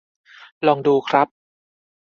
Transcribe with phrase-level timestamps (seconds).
[0.67, 1.27] ลองดู ครับ